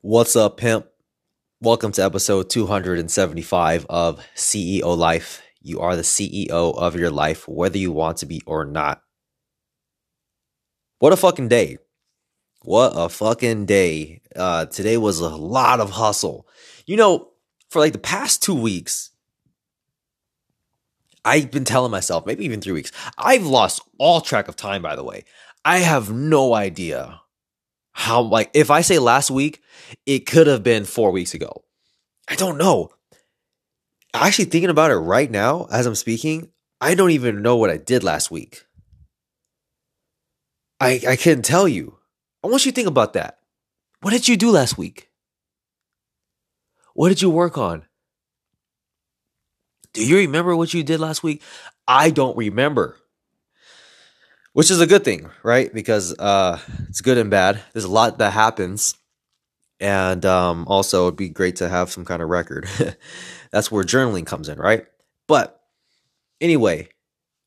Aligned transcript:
What's 0.00 0.36
up, 0.36 0.58
pimp? 0.58 0.86
Welcome 1.60 1.90
to 1.92 2.04
episode 2.04 2.50
275 2.50 3.84
of 3.90 4.24
CEO 4.36 4.96
Life. 4.96 5.42
You 5.60 5.80
are 5.80 5.96
the 5.96 6.02
CEO 6.02 6.48
of 6.48 6.94
your 6.94 7.10
life, 7.10 7.48
whether 7.48 7.78
you 7.78 7.90
want 7.90 8.18
to 8.18 8.26
be 8.26 8.40
or 8.46 8.64
not. 8.64 9.02
What 11.00 11.12
a 11.12 11.16
fucking 11.16 11.48
day. 11.48 11.78
What 12.62 12.92
a 12.94 13.08
fucking 13.08 13.66
day. 13.66 14.20
Uh, 14.36 14.66
today 14.66 14.98
was 14.98 15.18
a 15.18 15.30
lot 15.30 15.80
of 15.80 15.90
hustle. 15.90 16.46
You 16.86 16.96
know, 16.96 17.30
for 17.68 17.80
like 17.80 17.92
the 17.92 17.98
past 17.98 18.40
two 18.40 18.54
weeks, 18.54 19.10
I've 21.24 21.50
been 21.50 21.64
telling 21.64 21.90
myself, 21.90 22.24
maybe 22.24 22.44
even 22.44 22.60
three 22.60 22.72
weeks, 22.72 22.92
I've 23.18 23.46
lost 23.46 23.82
all 23.98 24.20
track 24.20 24.46
of 24.46 24.54
time, 24.54 24.80
by 24.80 24.94
the 24.94 25.02
way. 25.02 25.24
I 25.64 25.78
have 25.78 26.12
no 26.12 26.54
idea 26.54 27.20
how, 27.98 28.20
like, 28.20 28.52
if 28.54 28.70
I 28.70 28.82
say 28.82 29.00
last 29.00 29.28
week, 29.28 29.60
it 30.06 30.20
could 30.20 30.46
have 30.46 30.62
been 30.62 30.84
four 30.84 31.10
weeks 31.10 31.34
ago. 31.34 31.64
I 32.28 32.36
don't 32.36 32.56
know. 32.56 32.90
Actually, 34.14 34.44
thinking 34.44 34.70
about 34.70 34.92
it 34.92 34.98
right 34.98 35.28
now 35.28 35.66
as 35.72 35.84
I'm 35.84 35.96
speaking, 35.96 36.52
I 36.80 36.94
don't 36.94 37.10
even 37.10 37.42
know 37.42 37.56
what 37.56 37.70
I 37.70 37.76
did 37.76 38.04
last 38.04 38.30
week. 38.30 38.64
I, 40.78 41.00
I 41.08 41.16
couldn't 41.16 41.42
tell 41.42 41.66
you. 41.66 41.98
I 42.44 42.46
want 42.46 42.64
you 42.64 42.70
to 42.70 42.74
think 42.76 42.86
about 42.86 43.14
that. 43.14 43.38
What 44.00 44.12
did 44.12 44.28
you 44.28 44.36
do 44.36 44.52
last 44.52 44.78
week? 44.78 45.10
What 46.94 47.08
did 47.08 47.20
you 47.20 47.30
work 47.30 47.58
on? 47.58 47.84
Do 49.92 50.06
you 50.06 50.18
remember 50.18 50.54
what 50.54 50.72
you 50.72 50.84
did 50.84 51.00
last 51.00 51.24
week? 51.24 51.42
I 51.88 52.10
don't 52.10 52.36
remember 52.36 52.96
which 54.58 54.72
is 54.72 54.80
a 54.80 54.88
good 54.88 55.04
thing, 55.04 55.30
right? 55.44 55.72
Because 55.72 56.18
uh, 56.18 56.58
it's 56.88 57.00
good 57.00 57.16
and 57.16 57.30
bad. 57.30 57.60
There's 57.72 57.84
a 57.84 57.88
lot 57.92 58.18
that 58.18 58.32
happens, 58.32 58.96
and 59.78 60.26
um, 60.26 60.66
also 60.66 61.06
it'd 61.06 61.16
be 61.16 61.28
great 61.28 61.54
to 61.56 61.68
have 61.68 61.92
some 61.92 62.04
kind 62.04 62.20
of 62.20 62.28
record. 62.28 62.68
That's 63.52 63.70
where 63.70 63.84
journaling 63.84 64.26
comes 64.26 64.48
in, 64.48 64.58
right? 64.58 64.84
But 65.28 65.60
anyway, 66.40 66.88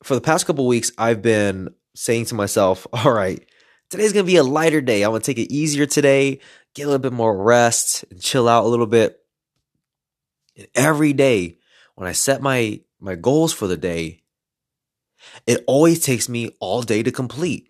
for 0.04 0.16
the 0.16 0.22
past 0.22 0.45
couple 0.45 0.66
weeks, 0.66 0.94
I've 0.98 1.22
been 1.22 1.76
saying 1.98 2.28
to 2.28 2.36
myself, 2.36 2.88
"All 2.94 3.12
right, 3.12 3.45
today's 3.89 4.14
gonna 4.14 4.23
be 4.23 4.38
a 4.38 4.44
lighter 4.44 4.80
day. 4.80 5.04
I'm 5.04 5.12
gonna 5.12 5.20
take 5.20 5.38
it 5.38 5.54
easier 5.54 5.86
today, 5.86 6.39
get 6.76 6.84
a 6.84 6.86
little 6.86 7.00
bit 7.00 7.12
more 7.12 7.38
rest, 7.38 8.06
and 8.09 8.22
chill 8.22 8.48
out 8.48 8.64
a 8.64 8.70
little 8.70 8.88
bit." 8.88 9.20
And 10.56 10.66
every 10.76 11.12
day, 11.12 11.58
when 11.95 12.08
I 12.08 12.14
set 12.14 12.42
my 12.42 12.80
my 13.02 13.16
goals 13.16 13.52
for 13.52 13.67
the 13.67 13.76
day, 13.76 14.22
it 15.47 15.64
always 15.67 16.00
takes 16.00 16.30
me 16.30 16.50
all 16.59 16.81
day 16.81 17.03
to 17.03 17.11
complete. 17.11 17.69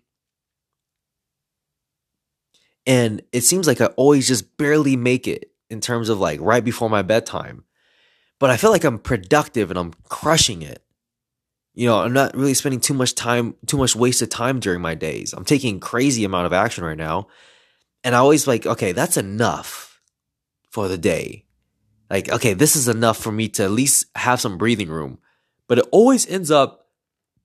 And 2.86 3.22
it 3.32 3.42
seems 3.42 3.66
like 3.66 3.80
I 3.80 3.86
always 3.86 4.26
just 4.26 4.56
barely 4.56 4.96
make 4.96 5.28
it 5.28 5.52
in 5.70 5.80
terms 5.80 6.08
of 6.08 6.18
like 6.18 6.40
right 6.40 6.64
before 6.64 6.90
my 6.90 7.02
bedtime. 7.02 7.64
But 8.38 8.50
I 8.50 8.56
feel 8.56 8.70
like 8.70 8.84
I'm 8.84 8.98
productive 8.98 9.70
and 9.70 9.78
I'm 9.78 9.92
crushing 10.08 10.62
it. 10.62 10.82
You 11.74 11.86
know, 11.86 12.00
I'm 12.00 12.12
not 12.12 12.36
really 12.36 12.54
spending 12.54 12.80
too 12.80 12.92
much 12.92 13.14
time, 13.14 13.54
too 13.66 13.78
much 13.78 13.96
wasted 13.96 14.30
time 14.30 14.60
during 14.60 14.82
my 14.82 14.94
days. 14.94 15.32
I'm 15.32 15.44
taking 15.44 15.80
crazy 15.80 16.24
amount 16.24 16.46
of 16.46 16.52
action 16.52 16.84
right 16.84 16.96
now. 16.96 17.28
And 18.04 18.14
I 18.14 18.18
always 18.18 18.46
like, 18.46 18.66
okay, 18.66 18.92
that's 18.92 19.16
enough 19.16 20.00
for 20.70 20.88
the 20.88 20.98
day. 20.98 21.44
Like, 22.10 22.30
okay, 22.30 22.52
this 22.52 22.76
is 22.76 22.88
enough 22.88 23.16
for 23.16 23.32
me 23.32 23.48
to 23.50 23.64
at 23.64 23.70
least 23.70 24.06
have 24.16 24.40
some 24.40 24.58
breathing 24.58 24.88
room. 24.88 25.18
But 25.68 25.78
it 25.78 25.88
always 25.92 26.26
ends 26.26 26.50
up 26.50 26.81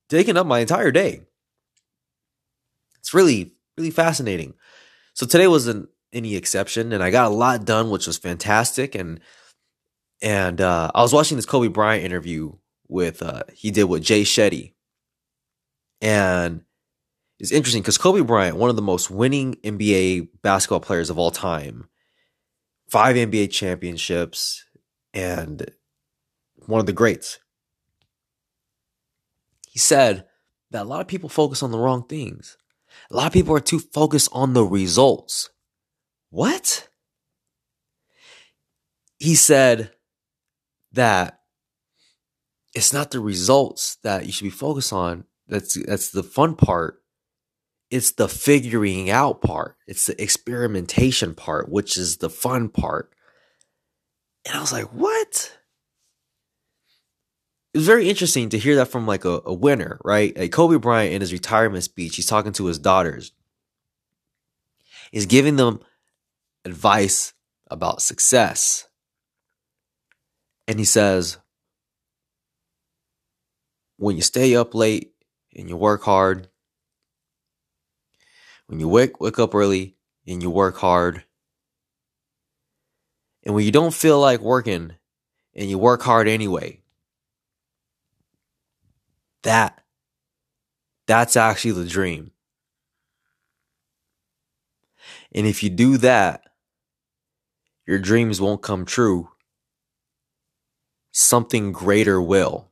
taking 0.09 0.38
up 0.38 0.47
my 0.47 0.59
entire 0.59 0.91
day. 0.91 1.22
It's 3.00 3.13
really, 3.13 3.53
really 3.77 3.91
fascinating. 3.91 4.53
So 5.13 5.25
today 5.25 5.47
wasn't 5.47 5.89
any 6.13 6.36
exception, 6.36 6.94
and 6.94 7.03
I 7.03 7.11
got 7.11 7.31
a 7.31 7.36
lot 7.36 7.66
done, 7.66 7.89
which 7.89 8.08
was 8.08 8.17
fantastic. 8.17 8.95
And 8.95 9.19
and 10.22 10.59
uh, 10.61 10.91
I 10.94 11.02
was 11.02 11.13
watching 11.13 11.38
this 11.38 11.45
Kobe 11.45 11.67
Bryant 11.67 12.03
interview 12.03 12.53
with 12.88 13.22
uh, 13.22 13.44
he 13.53 13.72
did 13.72 13.85
with 13.85 14.03
Jay 14.03 14.23
Shetty, 14.23 14.73
and 16.01 16.63
it's 17.40 17.51
interesting 17.51 17.81
because 17.81 17.97
Kobe 17.97 18.22
Bryant, 18.22 18.57
one 18.57 18.69
of 18.69 18.75
the 18.75 18.81
most 18.81 19.12
winning 19.12 19.56
NBA 19.63 20.29
basketball 20.41 20.79
players 20.79 21.09
of 21.09 21.17
all 21.17 21.31
time, 21.31 21.88
five 22.90 23.16
NBA 23.16 23.51
championships, 23.51 24.66
and 25.13 25.69
one 26.66 26.79
of 26.79 26.88
the 26.88 26.94
greats 26.94 27.40
he 29.78 29.80
said 29.80 30.26
that 30.72 30.82
a 30.82 30.90
lot 30.90 31.02
of 31.02 31.08
people 31.08 31.30
focus 31.30 31.62
on 31.62 31.70
the 31.70 31.78
wrong 31.78 32.08
things. 32.08 32.58
A 33.12 33.16
lot 33.16 33.28
of 33.28 33.32
people 33.32 33.56
are 33.56 33.60
too 33.60 33.78
focused 33.78 34.28
on 34.32 34.54
the 34.54 34.64
results. 34.64 35.52
What? 36.32 36.90
He 39.20 39.36
said 39.36 39.92
that 40.94 41.42
it's 42.74 42.92
not 42.92 43.12
the 43.12 43.20
results 43.20 43.98
that 44.02 44.26
you 44.26 44.32
should 44.32 44.46
be 44.46 44.50
focused 44.50 44.94
on. 44.94 45.26
That's 45.48 45.76
that's 45.86 46.09
the 46.09 46.24
fun 46.24 46.56
part. 46.56 47.04
It's 47.92 48.14
the 48.14 48.28
figuring 48.28 49.12
out 49.12 49.44
part. 49.44 49.78
It's 49.86 50.08
the 50.08 50.20
experimentation 50.20 51.36
part, 51.36 51.70
which 51.70 51.98
is 52.00 52.18
the 52.18 52.32
fun 52.32 52.70
part. 52.70 53.14
And 54.44 54.56
I 54.56 54.59
was 54.59 54.74
like, 54.74 54.92
"What?" 54.92 55.56
It 57.78 57.82
was 57.82 57.86
very 57.86 58.10
interesting 58.10 58.50
to 58.50 58.58
hear 58.58 58.76
that 58.78 58.88
from 58.88 59.06
like 59.06 59.24
a, 59.24 59.40
a 59.46 59.54
winner, 59.54 60.00
right? 60.04 60.36
Like 60.36 60.52
Kobe 60.52 60.80
Bryant 60.80 61.14
in 61.14 61.22
his 61.22 61.32
retirement 61.32 61.84
speech, 61.84 62.16
he's 62.16 62.26
talking 62.26 62.52
to 62.54 62.66
his 62.66 62.80
daughters. 62.80 63.34
He's 65.12 65.28
giving 65.28 65.58
them 65.58 65.82
advice 66.66 67.34
about 67.70 68.02
success. 68.02 68.88
And 70.68 70.80
he 70.80 70.86
says, 70.86 71.38
when 73.98 74.16
you 74.16 74.24
stay 74.24 74.56
up 74.56 74.74
late 74.74 75.12
and 75.56 75.70
you 75.70 75.78
work 75.78 76.02
hard, 76.02 76.48
when 78.66 78.80
you 78.80 78.88
wake, 78.90 79.22
wake 79.22 79.38
up 79.38 79.54
early 79.54 79.98
and 80.26 80.42
you 80.42 80.50
work 80.50 80.78
hard, 80.78 81.26
and 83.44 83.54
when 83.54 83.66
you 83.66 83.72
don't 83.72 83.94
feel 83.94 84.20
like 84.20 84.40
working 84.40 84.94
and 85.54 85.70
you 85.70 85.78
work 85.78 86.02
hard 86.02 86.28
anyway, 86.28 86.82
that 89.44 89.84
that's 91.08 91.36
actually 91.38 91.72
the 91.72 91.86
dream. 91.86 92.31
And 95.34 95.48
if 95.48 95.64
you 95.64 95.70
do 95.70 95.98
that, 95.98 96.44
your 97.86 98.00
dreams 98.00 98.42
won't 98.42 98.62
come 98.62 98.86
true. 98.86 99.30
Something 101.12 101.72
greater 101.72 102.22
will. 102.22 102.70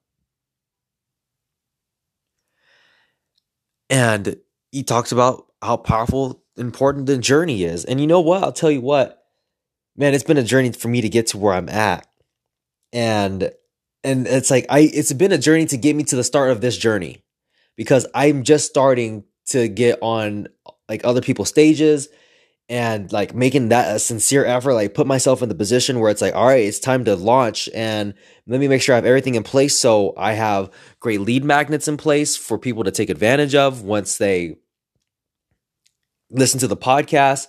And 3.89 4.37
he 4.71 4.83
talks 4.83 5.11
about 5.11 5.45
how 5.61 5.77
powerful, 5.77 6.43
important 6.57 7.05
the 7.05 7.17
journey 7.17 7.63
is. 7.63 7.85
And 7.85 7.99
you 7.99 8.07
know 8.07 8.21
what? 8.21 8.43
I'll 8.43 8.51
tell 8.51 8.71
you 8.71 8.81
what, 8.81 9.23
man, 9.95 10.13
it's 10.13 10.23
been 10.23 10.37
a 10.37 10.43
journey 10.43 10.71
for 10.71 10.87
me 10.87 11.01
to 11.01 11.09
get 11.09 11.27
to 11.27 11.37
where 11.37 11.53
I'm 11.53 11.69
at. 11.69 12.07
And 12.91 13.51
and 14.05 14.27
it's 14.27 14.51
like 14.51 14.65
I 14.69 14.79
it's 14.79 15.11
been 15.13 15.31
a 15.31 15.37
journey 15.37 15.65
to 15.65 15.77
get 15.77 15.95
me 15.95 16.03
to 16.05 16.15
the 16.15 16.23
start 16.23 16.51
of 16.51 16.61
this 16.61 16.77
journey 16.77 17.23
because 17.75 18.07
I'm 18.13 18.43
just 18.43 18.69
starting 18.69 19.25
to 19.47 19.67
get 19.67 19.99
on 20.01 20.47
like 20.87 21.03
other 21.03 21.21
people's 21.21 21.49
stages 21.49 22.07
and 22.67 23.11
like 23.11 23.35
making 23.35 23.69
that 23.69 23.95
a 23.95 23.99
sincere 23.99 24.45
effort 24.45 24.73
like 24.73 24.93
put 24.93 25.05
myself 25.05 25.41
in 25.41 25.49
the 25.49 25.55
position 25.55 25.99
where 25.99 26.09
it's 26.09 26.21
like 26.21 26.35
all 26.35 26.47
right 26.47 26.65
it's 26.65 26.79
time 26.79 27.05
to 27.05 27.15
launch 27.15 27.69
and 27.75 28.13
let 28.47 28.59
me 28.59 28.67
make 28.67 28.81
sure 28.81 28.93
I 28.93 28.97
have 28.97 29.05
everything 29.05 29.35
in 29.35 29.43
place 29.43 29.77
so 29.77 30.13
I 30.17 30.33
have 30.33 30.71
great 30.99 31.21
lead 31.21 31.43
magnets 31.43 31.87
in 31.87 31.97
place 31.97 32.35
for 32.35 32.57
people 32.57 32.83
to 32.83 32.91
take 32.91 33.09
advantage 33.09 33.53
of 33.53 33.83
once 33.83 34.17
they 34.17 34.55
listen 36.31 36.59
to 36.59 36.67
the 36.67 36.77
podcast 36.77 37.47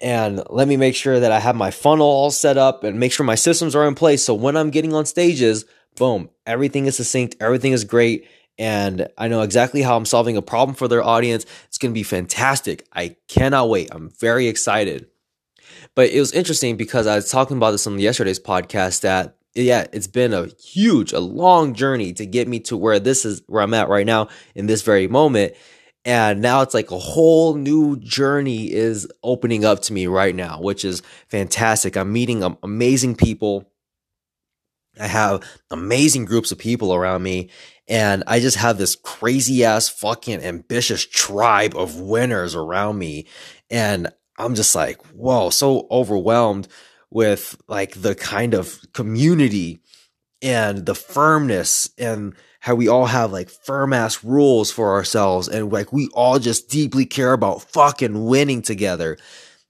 and 0.00 0.42
let 0.50 0.68
me 0.68 0.76
make 0.76 0.94
sure 0.94 1.20
that 1.20 1.32
I 1.32 1.40
have 1.40 1.56
my 1.56 1.70
funnel 1.70 2.06
all 2.06 2.30
set 2.30 2.58
up 2.58 2.84
and 2.84 2.98
make 2.98 3.12
sure 3.12 3.24
my 3.24 3.34
systems 3.34 3.74
are 3.74 3.86
in 3.86 3.94
place. 3.94 4.24
So 4.24 4.34
when 4.34 4.56
I'm 4.56 4.70
getting 4.70 4.92
on 4.94 5.06
stages, 5.06 5.64
boom, 5.96 6.30
everything 6.46 6.86
is 6.86 6.96
succinct, 6.96 7.36
everything 7.40 7.72
is 7.72 7.84
great. 7.84 8.28
And 8.58 9.08
I 9.18 9.28
know 9.28 9.42
exactly 9.42 9.82
how 9.82 9.96
I'm 9.96 10.04
solving 10.04 10.36
a 10.36 10.42
problem 10.42 10.76
for 10.76 10.88
their 10.88 11.02
audience. 11.02 11.44
It's 11.66 11.78
going 11.78 11.92
to 11.92 11.98
be 11.98 12.04
fantastic. 12.04 12.86
I 12.92 13.16
cannot 13.28 13.68
wait. 13.68 13.88
I'm 13.92 14.10
very 14.10 14.46
excited. 14.46 15.08
But 15.94 16.10
it 16.10 16.20
was 16.20 16.32
interesting 16.32 16.76
because 16.76 17.06
I 17.06 17.16
was 17.16 17.30
talking 17.30 17.56
about 17.56 17.72
this 17.72 17.86
on 17.86 17.98
yesterday's 17.98 18.40
podcast 18.40 19.00
that 19.02 19.36
yeah, 19.54 19.86
it's 19.92 20.08
been 20.08 20.34
a 20.34 20.46
huge, 20.46 21.12
a 21.12 21.20
long 21.20 21.74
journey 21.74 22.12
to 22.14 22.26
get 22.26 22.48
me 22.48 22.58
to 22.60 22.76
where 22.76 22.98
this 22.98 23.24
is 23.24 23.42
where 23.46 23.62
I'm 23.62 23.74
at 23.74 23.88
right 23.88 24.06
now 24.06 24.28
in 24.54 24.66
this 24.66 24.82
very 24.82 25.06
moment. 25.06 25.54
And 26.04 26.42
now 26.42 26.60
it's 26.60 26.74
like 26.74 26.90
a 26.90 26.98
whole 26.98 27.54
new 27.54 27.96
journey 27.96 28.70
is 28.70 29.08
opening 29.22 29.64
up 29.64 29.80
to 29.82 29.92
me 29.92 30.06
right 30.06 30.34
now, 30.34 30.60
which 30.60 30.84
is 30.84 31.02
fantastic. 31.28 31.96
I'm 31.96 32.12
meeting 32.12 32.42
amazing 32.62 33.16
people. 33.16 33.70
I 35.00 35.06
have 35.06 35.42
amazing 35.70 36.26
groups 36.26 36.52
of 36.52 36.58
people 36.58 36.94
around 36.94 37.22
me. 37.22 37.50
And 37.88 38.22
I 38.26 38.40
just 38.40 38.58
have 38.58 38.78
this 38.78 38.96
crazy 38.96 39.64
ass 39.64 39.88
fucking 39.88 40.42
ambitious 40.42 41.04
tribe 41.04 41.74
of 41.76 42.00
winners 42.00 42.54
around 42.54 42.98
me. 42.98 43.26
And 43.70 44.08
I'm 44.38 44.54
just 44.54 44.74
like, 44.74 45.02
whoa, 45.06 45.50
so 45.50 45.86
overwhelmed 45.90 46.68
with 47.10 47.56
like 47.68 48.00
the 48.00 48.14
kind 48.14 48.54
of 48.54 48.80
community 48.92 49.80
and 50.42 50.84
the 50.84 50.94
firmness 50.94 51.90
and 51.96 52.34
how 52.64 52.74
we 52.74 52.88
all 52.88 53.04
have 53.04 53.30
like 53.30 53.50
firm 53.50 53.92
ass 53.92 54.24
rules 54.24 54.70
for 54.70 54.94
ourselves 54.94 55.48
and 55.48 55.70
like 55.70 55.92
we 55.92 56.08
all 56.14 56.38
just 56.38 56.70
deeply 56.70 57.04
care 57.04 57.34
about 57.34 57.60
fucking 57.60 58.24
winning 58.24 58.62
together. 58.62 59.18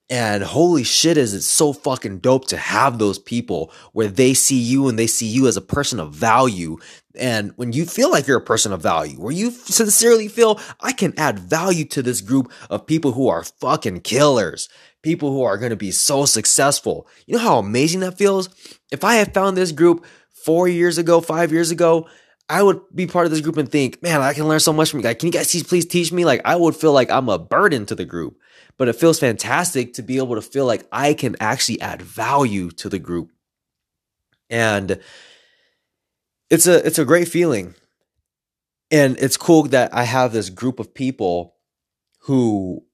And 0.08 0.44
holy 0.44 0.84
shit, 0.84 1.16
is 1.16 1.34
it 1.34 1.42
so 1.42 1.72
fucking 1.72 2.18
dope 2.20 2.46
to 2.48 2.56
have 2.56 3.00
those 3.00 3.18
people 3.18 3.72
where 3.94 4.06
they 4.06 4.32
see 4.32 4.60
you 4.60 4.86
and 4.86 4.96
they 4.96 5.08
see 5.08 5.26
you 5.26 5.48
as 5.48 5.56
a 5.56 5.60
person 5.60 5.98
of 5.98 6.14
value. 6.14 6.76
And 7.16 7.50
when 7.56 7.72
you 7.72 7.84
feel 7.84 8.12
like 8.12 8.28
you're 8.28 8.38
a 8.38 8.44
person 8.44 8.72
of 8.72 8.82
value, 8.82 9.20
where 9.20 9.32
you 9.32 9.50
sincerely 9.50 10.28
feel 10.28 10.60
I 10.78 10.92
can 10.92 11.14
add 11.18 11.40
value 11.40 11.86
to 11.86 12.02
this 12.02 12.20
group 12.20 12.52
of 12.70 12.86
people 12.86 13.10
who 13.10 13.26
are 13.26 13.42
fucking 13.42 14.02
killers, 14.02 14.68
people 15.02 15.32
who 15.32 15.42
are 15.42 15.58
going 15.58 15.70
to 15.70 15.76
be 15.76 15.90
so 15.90 16.26
successful. 16.26 17.08
You 17.26 17.38
know 17.38 17.42
how 17.42 17.58
amazing 17.58 18.00
that 18.00 18.18
feels? 18.18 18.50
If 18.92 19.02
I 19.02 19.16
had 19.16 19.34
found 19.34 19.56
this 19.56 19.72
group 19.72 20.06
four 20.44 20.68
years 20.68 20.96
ago, 20.96 21.20
five 21.20 21.50
years 21.50 21.72
ago, 21.72 22.06
I 22.48 22.62
would 22.62 22.80
be 22.94 23.06
part 23.06 23.24
of 23.24 23.30
this 23.32 23.40
group 23.40 23.56
and 23.56 23.70
think, 23.70 24.02
man, 24.02 24.20
I 24.20 24.34
can 24.34 24.46
learn 24.46 24.60
so 24.60 24.72
much 24.72 24.90
from 24.90 25.00
you 25.00 25.04
guys. 25.04 25.16
Can 25.18 25.28
you 25.28 25.32
guys 25.32 25.62
please 25.62 25.86
teach 25.86 26.12
me? 26.12 26.24
Like, 26.24 26.42
I 26.44 26.56
would 26.56 26.76
feel 26.76 26.92
like 26.92 27.10
I'm 27.10 27.28
a 27.28 27.38
burden 27.38 27.86
to 27.86 27.94
the 27.94 28.04
group 28.04 28.36
but 28.76 28.88
it 28.88 28.96
feels 28.96 29.20
fantastic 29.20 29.94
to 29.94 30.02
be 30.02 30.18
able 30.18 30.34
to 30.34 30.42
feel 30.42 30.66
like 30.66 30.86
I 30.90 31.14
can 31.14 31.36
actually 31.40 31.80
add 31.80 32.02
value 32.02 32.70
to 32.72 32.88
the 32.88 32.98
group. 32.98 33.30
And 34.50 35.00
it's 36.50 36.66
a 36.66 36.84
it's 36.84 36.98
a 36.98 37.04
great 37.04 37.28
feeling. 37.28 37.74
And 38.90 39.16
it's 39.18 39.36
cool 39.36 39.64
that 39.64 39.94
I 39.94 40.04
have 40.04 40.32
this 40.32 40.50
group 40.50 40.78
of 40.78 40.94
people 40.94 41.54
who 42.20 42.84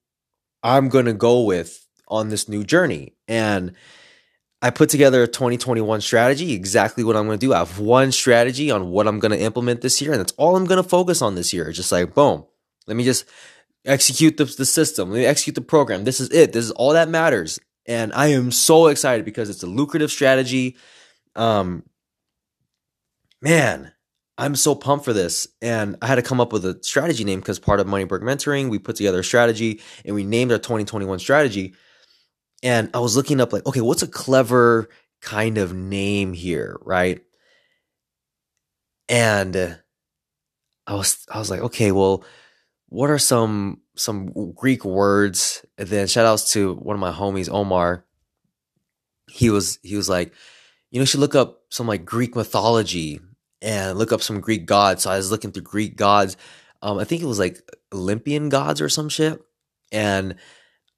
I'm 0.63 0.89
going 0.89 1.05
to 1.05 1.13
go 1.13 1.43
with 1.43 1.87
on 2.07 2.29
this 2.29 2.47
new 2.47 2.63
journey. 2.63 3.13
And 3.27 3.73
I 4.61 4.69
put 4.69 4.89
together 4.89 5.23
a 5.23 5.27
2021 5.27 6.01
strategy, 6.01 6.53
exactly 6.53 7.03
what 7.03 7.15
I'm 7.15 7.25
going 7.25 7.39
to 7.39 7.45
do. 7.45 7.53
I 7.53 7.59
have 7.59 7.79
one 7.79 8.11
strategy 8.11 8.69
on 8.69 8.91
what 8.91 9.07
I'm 9.07 9.19
going 9.19 9.31
to 9.31 9.39
implement 9.39 9.81
this 9.81 10.01
year, 10.01 10.11
and 10.11 10.19
that's 10.19 10.33
all 10.33 10.55
I'm 10.55 10.65
going 10.65 10.81
to 10.81 10.87
focus 10.87 11.21
on 11.21 11.35
this 11.35 11.51
year. 11.51 11.71
Just 11.71 11.91
like, 11.91 12.13
boom, 12.13 12.45
let 12.85 12.95
me 12.95 13.03
just 13.03 13.25
execute 13.85 14.37
the, 14.37 14.45
the 14.45 14.65
system, 14.65 15.09
let 15.09 15.17
me 15.17 15.25
execute 15.25 15.55
the 15.55 15.61
program. 15.61 16.03
This 16.03 16.19
is 16.19 16.29
it. 16.31 16.53
This 16.53 16.65
is 16.65 16.71
all 16.71 16.93
that 16.93 17.09
matters. 17.09 17.59
And 17.87 18.13
I 18.13 18.27
am 18.27 18.51
so 18.51 18.87
excited 18.87 19.25
because 19.25 19.49
it's 19.49 19.63
a 19.63 19.67
lucrative 19.67 20.11
strategy. 20.11 20.77
Um, 21.35 21.83
man, 23.41 23.91
I'm 24.37 24.55
so 24.55 24.75
pumped 24.75 25.05
for 25.05 25.13
this. 25.13 25.47
And 25.61 25.97
I 26.01 26.07
had 26.07 26.15
to 26.15 26.21
come 26.21 26.39
up 26.39 26.53
with 26.53 26.65
a 26.65 26.81
strategy 26.83 27.23
name 27.23 27.39
because 27.39 27.59
part 27.59 27.79
of 27.79 27.87
Moneyberg 27.87 28.21
Mentoring, 28.21 28.69
we 28.69 28.77
put 28.79 28.95
together 28.95 29.19
a 29.19 29.23
strategy 29.23 29.81
and 30.05 30.15
we 30.15 30.23
named 30.23 30.51
our 30.51 30.59
2021 30.59 31.19
strategy. 31.19 31.73
And 32.63 32.89
I 32.93 32.99
was 32.99 33.15
looking 33.15 33.41
up, 33.41 33.53
like, 33.53 33.65
okay, 33.65 33.81
what's 33.81 34.03
a 34.03 34.07
clever 34.07 34.89
kind 35.21 35.57
of 35.57 35.73
name 35.73 36.33
here, 36.33 36.77
right? 36.81 37.21
And 39.09 39.77
I 40.87 40.93
was, 40.93 41.25
I 41.31 41.39
was 41.39 41.49
like, 41.49 41.61
okay, 41.61 41.91
well, 41.91 42.23
what 42.91 43.09
are 43.09 43.17
some 43.19 43.81
some 43.95 44.51
Greek 44.53 44.83
words? 44.83 45.65
And 45.77 45.87
then 45.87 46.07
shout 46.07 46.25
outs 46.25 46.51
to 46.53 46.73
one 46.75 46.95
of 46.95 46.99
my 46.99 47.11
homies, 47.11 47.49
Omar. 47.49 48.05
He 49.29 49.49
was 49.49 49.79
he 49.81 49.95
was 49.95 50.09
like, 50.09 50.33
you 50.91 50.99
know, 50.99 51.03
you 51.03 51.05
should 51.05 51.21
look 51.21 51.35
up 51.35 51.61
some 51.69 51.87
like 51.87 52.03
Greek 52.03 52.35
mythology 52.35 53.21
and 53.61 53.97
look 53.97 54.11
up 54.11 54.21
some 54.21 54.41
Greek 54.41 54.65
gods. 54.65 55.03
So 55.03 55.11
I 55.11 55.17
was 55.17 55.31
looking 55.31 55.51
through 55.51 55.63
Greek 55.63 55.95
gods. 55.95 56.35
Um, 56.81 56.97
I 56.97 57.05
think 57.05 57.21
it 57.21 57.27
was 57.27 57.39
like 57.39 57.61
Olympian 57.93 58.49
gods 58.49 58.81
or 58.81 58.89
some 58.89 59.07
shit. 59.07 59.41
And 59.91 60.35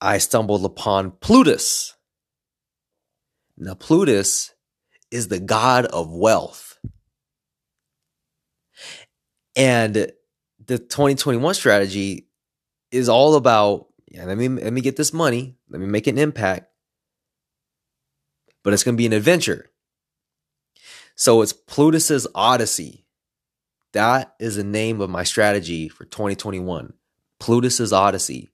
I 0.04 0.18
stumbled 0.18 0.66
upon 0.66 1.12
Plutus. 1.12 1.96
Now, 3.58 3.74
Plutus 3.74 4.54
is 5.12 5.30
the 5.30 5.40
god 5.40 5.86
of 5.86 6.12
wealth. 6.12 6.78
And 9.56 9.96
the 10.66 10.78
2021 10.78 11.54
strategy 11.54 12.28
is 12.92 13.08
all 13.08 13.36
about 13.36 13.88
yeah, 14.12 14.26
let 14.26 14.38
me 14.38 14.50
let 14.50 14.74
me 14.74 14.82
get 14.82 14.98
this 14.98 15.14
money, 15.14 15.56
let 15.70 15.80
me 15.80 15.88
make 15.88 16.06
an 16.08 16.18
impact. 16.18 16.68
But 18.62 18.74
it's 18.74 18.84
going 18.84 18.96
to 18.96 19.02
be 19.02 19.06
an 19.06 19.14
adventure. 19.14 19.72
So 21.16 21.42
it's 21.42 21.54
Plutus's 21.54 22.28
Odyssey. 22.36 23.06
That 23.94 24.36
is 24.40 24.58
the 24.58 24.64
name 24.66 25.00
of 25.00 25.10
my 25.10 25.24
strategy 25.24 25.88
for 25.88 26.04
2021. 26.06 26.94
Plutus's 27.40 27.94
Odyssey. 27.94 28.53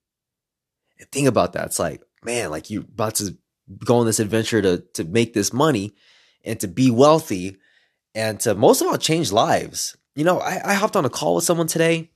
And 0.99 1.09
think 1.11 1.27
about 1.27 1.53
that. 1.53 1.67
It's 1.67 1.79
like, 1.79 2.01
man, 2.23 2.49
like 2.49 2.69
you're 2.69 2.83
about 2.83 3.15
to 3.15 3.37
go 3.85 3.99
on 3.99 4.05
this 4.05 4.19
adventure 4.19 4.61
to 4.61 4.83
to 4.95 5.03
make 5.03 5.33
this 5.33 5.53
money 5.53 5.93
and 6.43 6.59
to 6.59 6.67
be 6.67 6.89
wealthy 6.91 7.57
and 8.15 8.39
to 8.39 8.55
most 8.55 8.81
of 8.81 8.87
all 8.87 8.97
change 8.97 9.31
lives 9.31 9.95
you 10.19 10.25
know, 10.25 10.39
I, 10.39 10.71
I 10.71 10.73
hopped 10.73 10.97
on 10.97 11.05
a 11.05 11.09
call 11.09 11.35
with 11.35 11.45
someone 11.45 11.67
today 11.67 12.11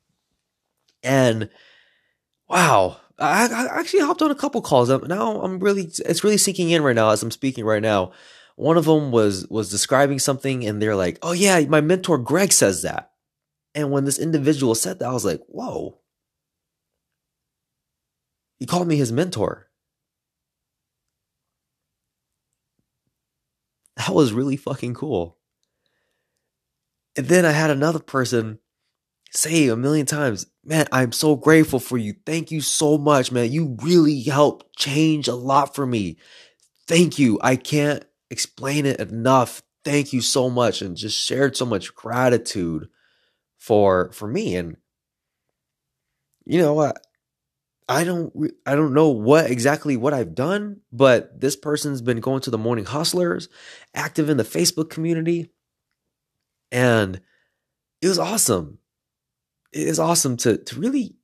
and 1.04 1.50
wow, 2.50 2.98
I, 3.18 3.48
I 3.48 3.80
actually 3.80 4.02
hopped 4.02 4.22
on 4.22 4.30
a 4.30 4.36
couple 4.36 4.62
calls. 4.62 4.90
Now 4.90 5.42
I'm 5.42 5.60
really, 5.60 5.90
it's 6.06 6.22
really 6.22 6.38
sinking 6.38 6.70
in 6.72 6.84
right 6.84 6.96
now 6.96 7.12
as 7.12 7.24
I'm 7.24 7.32
speaking 7.32 7.64
right 7.64 7.82
now. 7.82 8.12
One 8.58 8.76
of 8.76 8.84
them 8.86 9.12
was 9.12 9.48
was 9.48 9.72
describing 9.72 10.20
something, 10.20 10.64
and 10.64 10.80
they're 10.80 10.96
like, 10.96 11.18
"Oh 11.24 11.32
yeah, 11.32 11.60
my 11.62 11.82
mentor 11.82 12.20
Greg 12.20 12.52
says 12.52 12.84
that." 12.84 13.10
And 13.74 13.90
when 13.90 14.06
this 14.06 14.20
individual 14.20 14.76
said 14.76 15.00
that, 15.00 15.10
I 15.10 15.12
was 15.12 15.26
like, 15.26 15.42
"Whoa!" 15.48 15.98
He 18.60 18.66
called 18.66 18.88
me 18.88 18.96
his 18.96 19.12
mentor. 19.12 19.68
That 23.98 24.14
was 24.14 24.34
really 24.34 24.58
fucking 24.58 24.96
cool. 24.96 25.38
And 27.16 27.28
then 27.28 27.46
I 27.46 27.52
had 27.52 27.70
another 27.70 28.00
person 28.00 28.60
say 29.32 29.68
a 29.68 29.76
million 29.76 30.06
times, 30.06 30.46
man, 30.64 30.88
I'm 30.92 31.12
so 31.12 31.36
grateful 31.36 31.80
for 31.80 31.98
you. 31.98 32.16
Thank 32.26 32.52
you 32.52 32.62
so 32.62 32.98
much, 32.98 33.32
man. 33.32 33.52
You 33.52 33.78
really 33.82 34.22
helped 34.22 34.76
change 34.78 35.28
a 35.28 35.36
lot 35.36 35.76
for 35.76 35.86
me. 35.86 36.18
Thank 36.88 37.20
you. 37.20 37.40
I 37.42 37.56
can't 37.56 38.04
explain 38.30 38.86
it 38.86 39.00
enough. 39.00 39.62
Thank 39.84 40.14
you 40.14 40.22
so 40.22 40.50
much. 40.50 40.82
And 40.82 40.96
just 40.96 41.20
shared 41.20 41.56
so 41.58 41.66
much 41.66 41.94
gratitude 41.96 42.88
for 43.58 44.12
for 44.12 44.28
me. 44.28 44.56
And 44.56 44.78
you 46.46 46.60
know 46.60 46.74
what? 46.74 47.06
I 47.88 48.04
don't 48.04 48.52
I 48.66 48.76
don't 48.76 48.94
know 48.94 49.10
what 49.10 49.50
exactly 49.50 49.98
what 49.98 50.14
I've 50.14 50.36
done, 50.36 50.82
but 50.92 51.40
this 51.40 51.56
person's 51.56 52.02
been 52.02 52.20
going 52.20 52.42
to 52.42 52.52
the 52.52 52.58
morning 52.58 52.86
hustlers, 52.86 53.50
active 53.94 54.30
in 54.30 54.38
the 54.38 54.44
Facebook 54.44 54.90
community, 54.90 55.52
and 56.72 57.22
it 58.02 58.08
was 58.08 58.20
awesome. 58.20 58.80
It 59.72 59.88
is 59.88 60.00
awesome 60.00 60.38
to 60.38 60.58
to 60.58 60.80
really, 60.80 61.16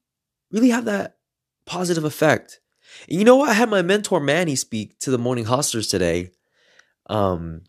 really 0.52 0.70
have 0.70 0.86
that 0.86 1.18
positive 1.66 2.04
effect. 2.04 2.60
And 3.08 3.20
you 3.20 3.26
know 3.26 3.36
what? 3.38 3.50
I 3.50 3.54
had 3.54 3.70
my 3.70 3.82
mentor 3.82 4.20
Manny 4.20 4.56
speak 4.56 5.00
to 5.00 5.12
the 5.12 5.18
morning 5.18 5.46
hustlers 5.46 5.88
today, 5.88 6.32
um, 7.10 7.62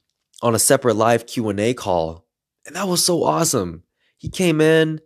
on 0.42 0.54
a 0.54 0.58
separate 0.58 0.94
live 0.94 1.26
Q 1.26 1.48
and 1.48 1.60
A 1.60 1.74
call, 1.74 2.26
and 2.66 2.76
that 2.76 2.88
was 2.88 3.04
so 3.04 3.22
awesome. 3.22 3.84
He 4.16 4.28
came 4.28 4.60
in 4.60 5.00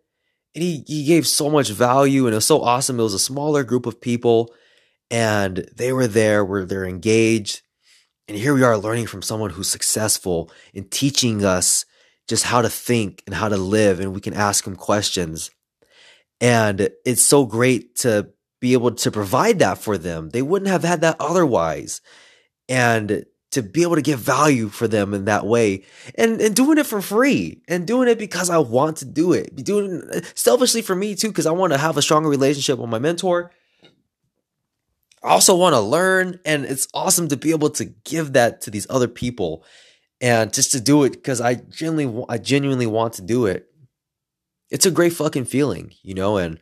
and 0.55 0.63
he 0.63 0.85
he 0.87 1.05
gave 1.05 1.27
so 1.27 1.51
much 1.51 1.71
value, 1.71 2.27
and 2.27 2.33
it 2.33 2.37
was 2.37 2.47
so 2.47 2.63
awesome. 2.63 2.99
It 2.99 3.03
was 3.03 3.15
a 3.15 3.19
smaller 3.19 3.65
group 3.65 3.87
of 3.87 4.01
people, 4.01 4.55
and 5.11 5.69
they 5.75 5.93
were 5.93 6.07
there 6.07 6.45
where 6.45 6.65
they're 6.65 6.87
engaged. 6.87 7.63
And 8.27 8.39
here 8.39 8.55
we 8.55 8.63
are 8.63 8.79
learning 8.79 9.07
from 9.07 9.23
someone 9.23 9.51
who's 9.51 9.69
successful 9.69 10.51
in 10.73 10.85
teaching 10.85 11.45
us 11.45 11.85
just 12.27 12.45
how 12.45 12.63
to 12.63 12.71
think 12.71 13.23
and 13.27 13.35
how 13.35 13.49
to 13.49 13.57
live, 13.57 14.01
and 14.01 14.15
we 14.15 14.21
can 14.21 14.35
ask 14.35 14.67
him 14.67 14.77
questions. 14.77 15.51
And 16.41 16.89
it's 17.05 17.23
so 17.23 17.45
great 17.45 17.97
to 17.97 18.31
be 18.61 18.73
able 18.73 18.93
to 18.93 19.11
provide 19.11 19.59
that 19.59 19.79
for 19.79 19.99
them. 19.99 20.31
They 20.31 20.43
wouldn't 20.43 20.71
have 20.71 20.85
had 20.85 21.03
that 21.03 21.17
otherwise. 21.21 22.01
And 22.69 23.25
to 23.55 23.63
be 23.63 23.83
able 23.83 23.95
to 23.95 24.03
give 24.03 24.19
value 24.19 24.69
for 24.69 24.89
them 24.89 25.15
in 25.15 25.25
that 25.27 25.47
way 25.47 25.85
and, 26.17 26.41
and 26.41 26.55
doing 26.55 26.77
it 26.77 26.87
for 26.87 27.01
free 27.01 27.63
and 27.69 27.87
doing 27.87 28.09
it 28.09 28.19
because 28.19 28.51
I 28.51 28.59
want 28.59 28.99
to 28.99 29.05
do 29.05 29.33
it. 29.33 29.55
Doing 29.65 30.03
it 30.13 30.33
selfishly 30.35 30.83
for 30.83 30.95
me 30.97 31.15
too, 31.15 31.29
because 31.29 31.47
I 31.47 31.53
want 31.53 31.73
to 31.73 31.79
have 31.79 31.97
a 31.97 32.03
stronger 32.03 32.29
relationship 32.29 32.79
with 32.79 32.91
my 32.91 32.99
mentor. 32.99 33.53
I 35.23 35.31
also 35.31 35.57
want 35.57 35.75
to 35.75 35.81
learn, 35.81 36.41
and 36.45 36.65
it's 36.65 36.89
awesome 36.93 37.29
to 37.29 37.37
be 37.37 37.53
able 37.53 37.71
to 37.71 37.87
give 37.87 38.35
that 38.35 38.61
to 38.63 38.71
these 38.71 38.87
other 38.91 39.09
people 39.09 39.65
and 40.21 40.53
just 40.53 40.73
to 40.73 40.81
do 40.81 41.05
it 41.05 41.13
because 41.13 41.41
I 41.41 41.55
genuinely, 41.55 42.25
I 42.29 42.39
genuinely 42.39 42.87
want 42.87 43.15
to 43.15 43.23
do 43.23 43.47
it. 43.47 43.69
It's 44.71 44.87
a 44.87 44.91
great 44.91 45.13
fucking 45.13 45.45
feeling, 45.45 45.93
you 46.03 46.15
know, 46.15 46.37
and 46.39 46.59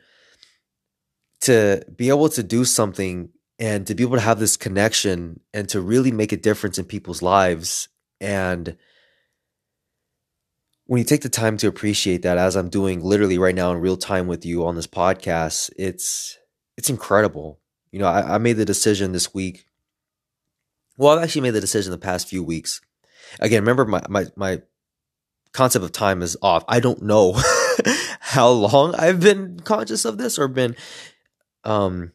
to 1.40 1.84
be 1.96 2.08
able 2.10 2.28
to 2.28 2.42
do 2.42 2.64
something 2.64 3.30
and 3.58 3.86
to 3.86 3.94
be 3.94 4.02
able 4.02 4.16
to 4.16 4.22
have 4.22 4.38
this 4.38 4.56
connection 4.56 5.40
and 5.52 5.68
to 5.68 5.80
really 5.80 6.10
make 6.12 6.32
a 6.32 6.36
difference 6.36 6.78
in 6.78 6.84
people's 6.84 7.22
lives 7.22 7.88
and 8.20 8.76
when 10.86 10.98
you 10.98 11.04
take 11.04 11.22
the 11.22 11.28
time 11.28 11.56
to 11.56 11.68
appreciate 11.68 12.22
that 12.22 12.38
as 12.38 12.56
i'm 12.56 12.68
doing 12.68 13.02
literally 13.02 13.38
right 13.38 13.54
now 13.54 13.70
in 13.72 13.78
real 13.78 13.96
time 13.96 14.26
with 14.26 14.44
you 14.44 14.64
on 14.66 14.74
this 14.74 14.86
podcast 14.86 15.70
it's 15.76 16.38
it's 16.76 16.90
incredible 16.90 17.60
You 17.92 17.98
know, 18.00 18.06
I, 18.06 18.34
I 18.34 18.38
made 18.38 18.56
the 18.56 18.64
decision 18.64 19.12
this 19.12 19.34
week. 19.34 19.66
Well, 20.96 21.16
I've 21.16 21.22
actually 21.22 21.42
made 21.42 21.50
the 21.50 21.60
decision 21.60 21.90
the 21.92 21.98
past 21.98 22.28
few 22.28 22.42
weeks. 22.42 22.80
Again, 23.38 23.62
remember 23.62 23.84
my 23.84 24.02
my 24.08 24.26
my 24.34 24.62
concept 25.52 25.84
of 25.84 25.92
time 25.92 26.22
is 26.22 26.36
off. 26.42 26.64
I 26.66 26.80
don't 26.80 27.02
know 27.02 27.38
how 28.20 28.48
long 28.48 28.94
I've 28.94 29.20
been 29.20 29.60
conscious 29.60 30.04
of 30.04 30.16
this 30.16 30.38
or 30.38 30.48
been 30.48 30.74
um 31.64 32.12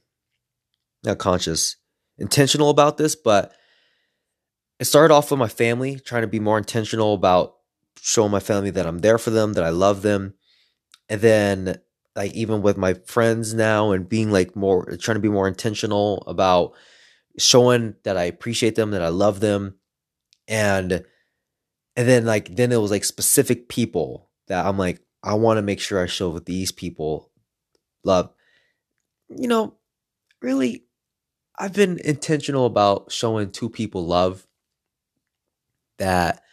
not 1.03 1.17
conscious, 1.17 1.77
intentional 2.17 2.69
about 2.69 2.97
this, 2.97 3.15
but 3.15 3.53
it 4.79 4.85
started 4.85 5.13
off 5.13 5.31
with 5.31 5.39
my 5.39 5.47
family, 5.47 5.99
trying 5.99 6.21
to 6.21 6.27
be 6.27 6.39
more 6.39 6.57
intentional 6.57 7.13
about 7.13 7.55
showing 7.99 8.31
my 8.31 8.39
family 8.39 8.69
that 8.71 8.85
I'm 8.85 8.99
there 8.99 9.17
for 9.17 9.31
them, 9.31 9.53
that 9.53 9.63
I 9.63 9.69
love 9.69 10.01
them. 10.01 10.33
And 11.09 11.21
then 11.21 11.79
like 12.15 12.33
even 12.33 12.61
with 12.61 12.77
my 12.77 12.95
friends 13.05 13.53
now 13.53 13.91
and 13.91 14.09
being 14.09 14.31
like 14.31 14.55
more 14.55 14.97
trying 14.97 15.15
to 15.15 15.21
be 15.21 15.29
more 15.29 15.47
intentional 15.47 16.23
about 16.27 16.73
showing 17.37 17.95
that 18.03 18.17
I 18.17 18.23
appreciate 18.23 18.75
them, 18.75 18.91
that 18.91 19.03
I 19.03 19.09
love 19.09 19.39
them. 19.39 19.75
And 20.47 21.03
and 21.95 22.07
then 22.07 22.25
like 22.25 22.55
then 22.55 22.71
it 22.71 22.81
was 22.81 22.91
like 22.91 23.03
specific 23.03 23.69
people 23.69 24.29
that 24.47 24.65
I'm 24.65 24.77
like, 24.77 24.99
I 25.23 25.35
want 25.35 25.57
to 25.57 25.61
make 25.61 25.79
sure 25.79 26.01
I 26.01 26.07
show 26.07 26.29
with 26.29 26.45
these 26.45 26.71
people 26.71 27.31
love. 28.03 28.31
You 29.29 29.47
know, 29.47 29.75
really 30.41 30.86
I've 31.57 31.73
been 31.73 31.99
intentional 32.03 32.65
about 32.65 33.11
showing 33.11 33.51
two 33.51 33.69
people 33.69 34.05
love 34.05 34.45
that 35.97 36.43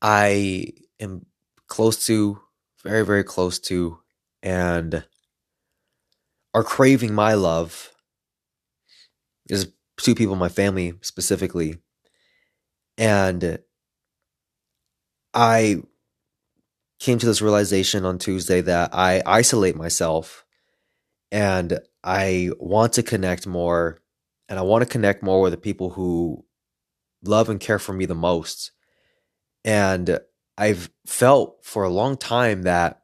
I 0.00 0.68
am 1.00 1.26
close 1.66 2.06
to, 2.06 2.40
very, 2.82 3.04
very 3.04 3.24
close 3.24 3.58
to, 3.60 3.98
and 4.42 5.04
are 6.54 6.64
craving 6.64 7.14
my 7.14 7.34
love 7.34 7.92
is 9.48 9.72
two 9.96 10.14
people 10.14 10.34
in 10.34 10.38
my 10.38 10.48
family 10.48 10.94
specifically. 11.02 11.76
And 12.96 13.58
I 15.34 15.82
came 17.00 17.18
to 17.18 17.26
this 17.26 17.42
realization 17.42 18.04
on 18.04 18.18
Tuesday 18.18 18.60
that 18.60 18.94
I 18.94 19.22
isolate 19.26 19.76
myself 19.76 20.44
and 21.32 21.80
I 22.04 22.50
want 22.58 22.92
to 22.94 23.02
connect 23.02 23.46
more 23.46 23.98
and 24.50 24.58
I 24.58 24.62
want 24.62 24.82
to 24.82 24.90
connect 24.90 25.22
more 25.22 25.40
with 25.40 25.52
the 25.52 25.56
people 25.56 25.90
who 25.90 26.44
love 27.24 27.48
and 27.48 27.60
care 27.60 27.78
for 27.78 27.92
me 27.92 28.04
the 28.04 28.16
most. 28.16 28.72
And 29.64 30.18
I've 30.58 30.90
felt 31.06 31.58
for 31.62 31.84
a 31.84 31.88
long 31.88 32.16
time 32.16 32.62
that 32.62 33.02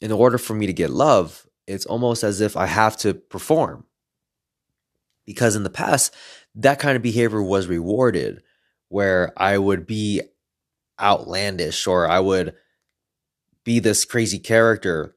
in 0.00 0.12
order 0.12 0.38
for 0.38 0.54
me 0.54 0.66
to 0.66 0.72
get 0.72 0.90
love, 0.90 1.46
it's 1.66 1.84
almost 1.84 2.22
as 2.22 2.40
if 2.40 2.56
I 2.56 2.66
have 2.66 2.96
to 2.98 3.12
perform. 3.12 3.84
Because 5.26 5.56
in 5.56 5.64
the 5.64 5.70
past, 5.70 6.14
that 6.54 6.78
kind 6.78 6.96
of 6.96 7.02
behavior 7.02 7.42
was 7.42 7.66
rewarded, 7.66 8.42
where 8.88 9.32
I 9.36 9.58
would 9.58 9.86
be 9.86 10.22
outlandish 11.00 11.86
or 11.86 12.08
I 12.08 12.20
would 12.20 12.54
be 13.64 13.80
this 13.80 14.04
crazy 14.04 14.38
character, 14.38 15.16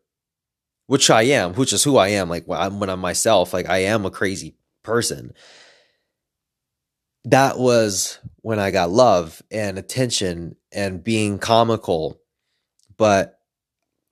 which 0.88 1.10
I 1.10 1.24
am, 1.24 1.54
which 1.54 1.74
is 1.74 1.84
who 1.84 1.98
I 1.98 2.10
am. 2.10 2.30
Like 2.30 2.46
when 2.48 2.90
I'm, 2.90 3.00
myself, 3.00 3.54
like 3.54 3.70
I 3.70 3.80
am 3.80 4.06
a 4.06 4.12
crazy 4.12 4.56
person. 4.86 5.34
That 7.26 7.58
was 7.58 8.20
when 8.42 8.60
I 8.60 8.72
got 8.72 8.92
love 8.92 9.42
and 9.52 9.78
attention 9.78 10.56
and 10.72 11.04
being 11.04 11.40
comical. 11.40 12.22
But 12.98 13.40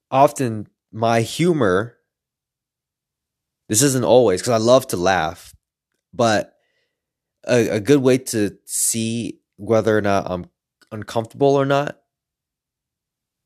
often 0.10 0.68
my 0.92 1.22
humor, 1.22 1.98
this 3.70 3.82
isn't 3.82 4.04
always 4.04 4.42
because 4.42 4.62
I 4.62 4.64
love 4.64 4.88
to 4.88 4.98
laugh, 4.98 5.54
but 6.14 6.54
a, 7.48 7.70
a 7.70 7.80
good 7.80 8.02
way 8.02 8.18
to 8.18 8.58
see 8.66 9.40
whether 9.58 9.98
or 9.98 10.02
not 10.02 10.26
I'm 10.30 10.46
uncomfortable 10.92 11.56
or 11.56 11.66
not 11.66 12.03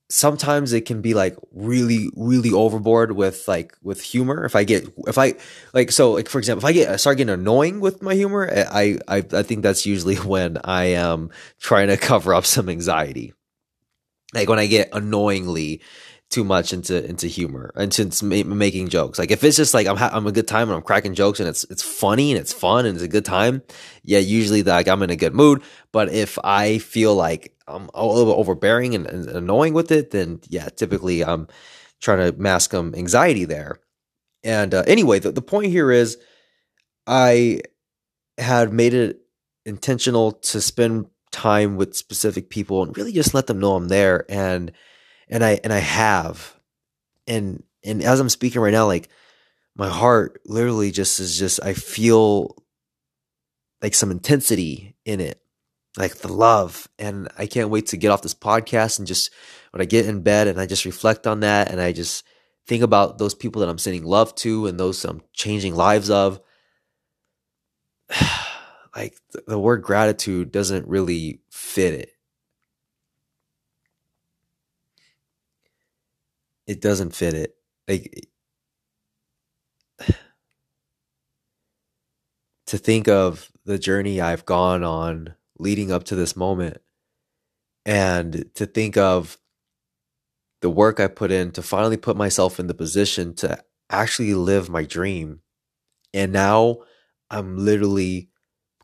sometimes 0.10 0.72
it 0.72 0.86
can 0.86 1.02
be 1.02 1.14
like 1.14 1.36
really 1.52 2.10
really 2.16 2.52
overboard 2.52 3.12
with 3.12 3.48
like 3.48 3.76
with 3.84 4.02
humor. 4.02 4.46
If 4.46 4.56
i 4.56 4.64
get 4.64 4.88
if 5.08 5.18
i 5.18 5.34
like 5.74 5.92
so 5.92 6.14
like 6.14 6.30
for 6.30 6.40
example 6.40 6.66
if 6.66 6.70
i 6.70 6.72
get 6.72 6.90
I 6.90 6.96
start 6.96 7.18
getting 7.18 7.34
annoying 7.34 7.80
with 7.82 8.02
my 8.02 8.16
humor 8.16 8.48
eh, 8.48 8.66
i 8.72 9.00
i 9.08 9.18
i 9.18 9.44
think 9.44 9.64
that's 9.64 9.86
usually 9.86 10.16
when 10.34 10.58
i 10.64 10.86
am 10.86 11.30
trying 11.60 11.88
to 11.88 11.98
cover 12.10 12.34
up 12.34 12.46
some 12.46 12.70
anxiety. 12.70 13.34
Like 14.34 14.50
when 14.50 14.60
i 14.60 14.68
get 14.68 14.90
annoyingly 14.94 15.82
too 16.30 16.44
much 16.44 16.74
into 16.74 17.04
into 17.06 17.28
humor 17.28 17.72
into, 17.78 18.02
into 18.02 18.26
making 18.26 18.90
jokes. 18.90 19.18
Like 19.18 19.32
if 19.32 19.44
it's 19.44 19.56
just 19.56 19.74
like 19.74 19.88
I'm 19.88 19.96
ha- 19.96 20.12
I'm 20.12 20.28
a 20.28 20.32
good 20.32 20.48
time 20.48 20.68
and 20.68 20.76
I'm 20.76 20.82
cracking 20.82 21.14
jokes 21.14 21.40
and 21.40 21.48
it's 21.48 21.64
it's 21.66 21.84
funny 21.84 22.32
and 22.32 22.40
it's 22.40 22.52
fun 22.52 22.86
and 22.86 22.96
it's 22.96 23.04
a 23.04 23.08
good 23.08 23.26
time, 23.26 23.62
yeah, 24.04 24.20
usually 24.20 24.64
like 24.64 24.88
I'm 24.88 25.04
in 25.04 25.10
a 25.10 25.16
good 25.16 25.34
mood. 25.34 25.64
But 25.92 26.12
if 26.12 26.38
I 26.44 26.80
feel 26.80 27.16
like 27.16 27.56
I'm 27.68 27.90
a 27.94 28.06
little 28.06 28.34
bit 28.34 28.40
overbearing 28.40 28.94
and, 28.94 29.06
and 29.08 29.28
annoying 29.30 29.74
with 29.74 29.92
it, 29.92 30.12
then 30.12 30.42
yeah, 30.50 30.68
typically 30.70 31.24
I'm 31.24 31.48
trying 32.02 32.32
to 32.32 32.38
mask 32.38 32.72
some 32.72 32.94
anxiety 32.94 33.46
there. 33.46 33.80
And 34.44 34.74
uh, 34.74 34.84
anyway, 34.86 35.20
the, 35.20 35.32
the 35.32 35.42
point 35.42 35.72
here 35.72 35.92
is 35.92 36.18
I 37.06 37.62
had 38.38 38.72
made 38.72 38.94
it 38.94 39.22
intentional 39.66 40.34
to 40.34 40.62
spend 40.62 41.08
time 41.32 41.76
with 41.76 41.96
specific 41.96 42.50
people 42.50 42.84
and 42.84 42.96
really 42.98 43.12
just 43.12 43.34
let 43.34 43.48
them 43.48 43.60
know 43.60 43.76
I'm 43.76 43.88
there 43.90 44.26
and 44.30 44.72
and 45.30 45.44
I 45.44 45.60
and 45.64 45.74
I 45.74 45.80
have, 45.80 46.56
and 47.26 47.64
and 47.84 48.04
as 48.04 48.20
I'm 48.20 48.30
speaking 48.30 48.62
right 48.62 48.72
now, 48.72 48.86
like 48.86 49.10
my 49.76 49.90
heart 49.90 50.42
literally 50.46 50.92
just 50.92 51.20
is 51.20 51.38
just 51.38 51.64
I 51.64 51.74
feel 51.74 52.56
like 53.82 53.94
some 53.94 54.12
intensity 54.12 54.96
in 55.06 55.20
it, 55.20 55.42
like 55.98 56.16
the 56.16 56.32
love, 56.32 56.88
and 56.98 57.30
I 57.38 57.46
can't 57.46 57.70
wait 57.70 57.88
to 57.88 57.98
get 57.98 58.12
off 58.12 58.22
this 58.22 58.34
podcast 58.34 59.00
and 59.00 59.08
just 59.08 59.32
when 59.72 59.82
I 59.82 59.86
get 59.86 60.08
in 60.08 60.22
bed 60.22 60.48
and 60.48 60.60
I 60.60 60.66
just 60.66 60.86
reflect 60.86 61.28
on 61.28 61.42
that 61.42 61.72
and 61.72 61.82
I 61.82 61.92
just 61.92 62.26
think 62.66 62.84
about 62.84 63.18
those 63.18 63.34
people 63.34 63.62
that 63.62 63.70
I'm 63.70 63.78
sending 63.78 64.04
love 64.04 64.36
to 64.36 64.68
and 64.68 64.80
those 64.80 65.04
I'm 65.06 65.22
changing 65.34 65.76
lives 65.76 66.10
of. 66.10 66.40
like 68.96 69.18
the 69.46 69.60
word 69.60 69.84
gratitude 69.84 70.52
doesn't 70.52 70.88
really 70.88 71.42
fit 71.52 71.94
it 71.94 72.17
it 76.68 76.82
doesn't 76.82 77.16
fit 77.16 77.34
it. 77.34 77.56
Like 77.88 78.28
to 82.68 82.78
think 82.78 83.08
of 83.08 83.50
the 83.66 83.80
journey 83.80 84.22
I've 84.22 84.46
gone 84.46 84.84
on 84.84 85.36
leading 85.58 85.92
up 85.92 86.04
to 86.06 86.16
this 86.16 86.36
moment 86.36 86.78
and 87.86 88.46
to 88.56 88.66
think 88.66 88.98
of 88.98 89.38
the 90.62 90.70
work 90.70 91.00
I 91.00 91.08
put 91.08 91.32
in 91.32 91.52
to 91.52 91.62
finally 91.62 91.98
put 91.98 92.18
myself 92.18 92.60
in 92.60 92.68
the 92.68 92.74
position 92.74 93.34
to 93.36 93.64
actually 93.90 94.34
live 94.34 94.70
my 94.70 94.84
dream. 94.84 95.42
And 96.14 96.34
now 96.34 96.80
I'm 97.30 97.58
literally 97.58 98.30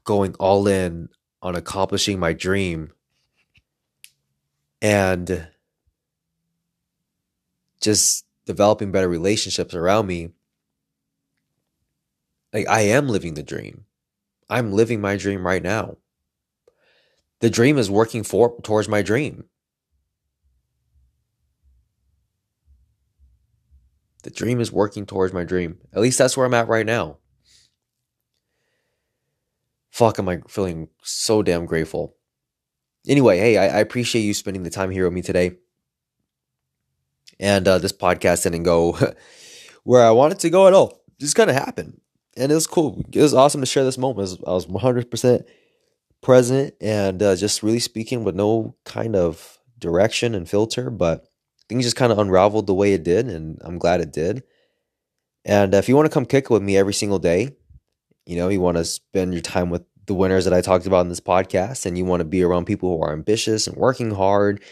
going 0.04 0.36
all 0.36 0.68
in 0.68 1.10
on 1.42 1.56
accomplishing 1.56 2.20
my 2.20 2.34
dream. 2.34 2.92
And 4.82 5.48
just 7.84 8.26
developing 8.46 8.92
better 8.92 9.10
relationships 9.10 9.74
around 9.74 10.08
me, 10.08 10.30
like 12.54 12.68
I 12.68 12.82
am 12.82 13.08
living 13.08 13.36
the 13.36 13.44
dream. 13.44 13.86
I'm 14.50 14.72
living 14.72 15.02
my 15.02 15.18
dream 15.18 15.46
right 15.46 15.62
now. 15.62 15.98
The 17.40 17.50
dream 17.50 17.78
is 17.78 17.92
working 17.92 18.24
for 18.24 18.60
towards 18.62 18.88
my 18.88 19.02
dream. 19.02 19.46
The 24.24 24.30
dream 24.30 24.62
is 24.62 24.72
working 24.72 25.06
towards 25.06 25.34
my 25.34 25.44
dream. 25.44 25.80
At 25.94 26.02
least 26.02 26.18
that's 26.18 26.38
where 26.38 26.46
I'm 26.46 26.54
at 26.54 26.70
right 26.70 26.86
now. 26.86 27.18
Fuck, 29.92 30.18
am 30.18 30.30
I 30.30 30.42
feeling 30.48 30.88
so 31.04 31.44
damn 31.44 31.66
grateful. 31.66 32.16
Anyway, 33.06 33.38
hey, 33.38 33.58
I, 33.58 33.78
I 33.78 33.80
appreciate 33.80 34.22
you 34.22 34.34
spending 34.34 34.64
the 34.64 34.70
time 34.70 34.92
here 34.92 35.04
with 35.04 35.14
me 35.14 35.22
today 35.22 35.58
and 37.40 37.68
uh, 37.68 37.78
this 37.80 37.94
podcast 37.94 38.44
didn't 38.44 38.64
go 38.64 38.98
where 39.84 40.04
I 40.04 40.12
wanted 40.12 40.40
to 40.40 40.50
go 40.50 40.68
at 40.68 40.74
all. 40.74 41.02
Just 41.20 41.36
kind 41.36 41.50
of 41.50 41.56
happened, 41.56 42.00
and 42.36 42.52
it 42.52 42.56
was 42.56 42.68
cool. 42.68 43.04
It 43.12 43.22
was 43.22 43.34
awesome 43.34 43.62
to 43.62 43.68
share 43.68 43.84
this 43.84 43.98
moment. 43.98 44.40
I 44.46 44.52
was 44.52 44.68
100 44.68 45.10
percent 45.12 45.46
present 46.22 46.74
and 46.82 47.22
uh, 47.22 47.36
just 47.36 47.62
really 47.62 47.80
speaking 47.80 48.24
with 48.24 48.34
no 48.34 48.76
kind 48.86 49.16
of 49.16 49.60
direction 49.78 50.34
and 50.34 50.50
filter, 50.50 50.90
but 50.90 51.28
things 51.70 51.84
just 51.84 51.96
kind 51.96 52.12
of 52.12 52.18
unraveled 52.18 52.66
the 52.66 52.74
way 52.74 52.94
it 52.94 53.04
did, 53.04 53.28
and 53.28 53.60
I'm 53.62 53.78
glad 53.78 54.02
it 54.02 54.12
did. 54.12 54.44
And 55.46 55.74
if 55.74 55.90
you 55.90 55.96
want 55.96 56.06
to 56.06 56.14
come 56.14 56.26
kick 56.26 56.50
with 56.50 56.64
me 56.64 56.78
every 56.78 56.94
single 56.94 57.20
day, 57.20 57.56
you 58.26 58.38
know, 58.38 58.48
you 58.48 58.62
want 58.62 58.78
to 58.78 58.86
spend 58.86 59.34
your 59.34 59.42
time 59.42 59.70
with 59.70 59.84
the 60.06 60.14
winners 60.14 60.46
that 60.46 60.54
I 60.54 60.62
talked 60.62 60.86
about 60.86 61.02
in 61.02 61.10
this 61.10 61.20
podcast, 61.20 61.86
and 61.86 61.98
you 61.98 62.06
want 62.06 62.22
to 62.22 62.26
be 62.26 62.44
around 62.44 62.66
people 62.66 62.98
who 62.98 63.04
are 63.04 63.14
ambitious 63.14 63.68
and 63.68 63.76
working 63.78 64.12
hard 64.12 64.64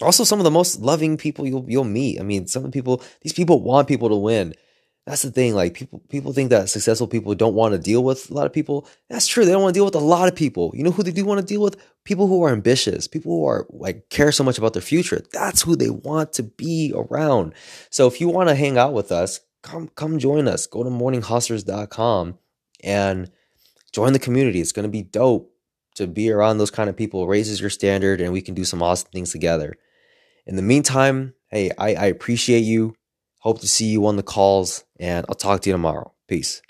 also 0.00 0.24
some 0.24 0.40
of 0.40 0.44
the 0.44 0.50
most 0.50 0.80
loving 0.80 1.16
people 1.16 1.46
you'll 1.46 1.64
you'll 1.68 1.84
meet. 1.84 2.20
I 2.20 2.22
mean, 2.22 2.46
some 2.46 2.64
of 2.64 2.70
the 2.70 2.76
people 2.76 3.02
these 3.22 3.32
people 3.32 3.62
want 3.62 3.88
people 3.88 4.08
to 4.08 4.16
win. 4.16 4.54
That's 5.06 5.22
the 5.22 5.30
thing. 5.30 5.54
Like 5.54 5.74
people, 5.74 6.02
people 6.08 6.32
think 6.32 6.50
that 6.50 6.68
successful 6.68 7.06
people 7.06 7.34
don't 7.36 7.54
want 7.54 7.72
to 7.72 7.78
deal 7.78 8.02
with 8.02 8.28
a 8.28 8.34
lot 8.34 8.46
of 8.46 8.52
people. 8.52 8.88
That's 9.08 9.28
true. 9.28 9.44
They 9.44 9.52
don't 9.52 9.62
want 9.62 9.72
to 9.72 9.78
deal 9.78 9.84
with 9.84 9.94
a 9.94 10.00
lot 10.00 10.26
of 10.26 10.34
people. 10.34 10.72
You 10.74 10.82
know 10.82 10.90
who 10.90 11.04
they 11.04 11.12
do 11.12 11.24
want 11.24 11.40
to 11.40 11.46
deal 11.46 11.62
with? 11.62 11.76
People 12.04 12.26
who 12.26 12.42
are 12.42 12.52
ambitious, 12.52 13.06
people 13.06 13.32
who 13.32 13.46
are 13.46 13.66
like 13.70 14.08
care 14.10 14.32
so 14.32 14.42
much 14.42 14.58
about 14.58 14.72
their 14.72 14.82
future. 14.82 15.22
That's 15.32 15.62
who 15.62 15.76
they 15.76 15.90
want 15.90 16.32
to 16.34 16.42
be 16.42 16.92
around. 16.94 17.54
So 17.90 18.08
if 18.08 18.20
you 18.20 18.28
want 18.28 18.48
to 18.48 18.56
hang 18.56 18.78
out 18.78 18.94
with 18.94 19.12
us, 19.12 19.40
come 19.62 19.88
come 19.88 20.18
join 20.18 20.48
us. 20.48 20.66
Go 20.66 20.82
to 20.82 20.90
morninghustlers.com 20.90 22.38
and 22.82 23.30
join 23.92 24.12
the 24.12 24.18
community. 24.18 24.60
It's 24.60 24.72
going 24.72 24.84
to 24.84 24.90
be 24.90 25.02
dope 25.02 25.52
to 25.94 26.06
be 26.06 26.30
around 26.30 26.58
those 26.58 26.70
kind 26.70 26.90
of 26.90 26.96
people. 26.96 27.26
Raises 27.26 27.60
your 27.60 27.70
standard, 27.70 28.20
and 28.20 28.32
we 28.32 28.42
can 28.42 28.54
do 28.54 28.64
some 28.64 28.82
awesome 28.82 29.08
things 29.12 29.30
together. 29.30 29.76
In 30.46 30.54
the 30.56 30.62
meantime, 30.62 31.34
hey, 31.50 31.70
I, 31.76 31.94
I 31.94 32.06
appreciate 32.06 32.60
you. 32.60 32.94
Hope 33.40 33.60
to 33.60 33.68
see 33.68 33.86
you 33.86 34.06
on 34.06 34.16
the 34.16 34.22
calls, 34.22 34.84
and 34.98 35.26
I'll 35.28 35.34
talk 35.34 35.60
to 35.62 35.70
you 35.70 35.74
tomorrow. 35.74 36.12
Peace. 36.28 36.62